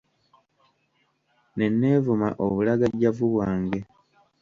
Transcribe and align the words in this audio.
Ne 1.55 1.65
neevuma 1.79 2.27
obulagajjavu 2.45 3.25
bwange. 3.33 3.79